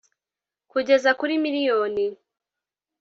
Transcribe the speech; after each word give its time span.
kugeza 0.71 1.09
kuri 1.19 1.33
miliyoni 1.43 2.05